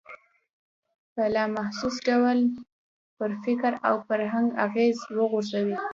په 1.13 1.23
لا 1.33 1.43
محسوس 1.57 1.95
ډول 2.07 2.39
پر 3.17 3.31
فکر 3.43 3.71
او 3.87 3.95
فرهنګ 4.07 4.47
اغېز 4.65 4.97
وغورځوي. 5.17 5.77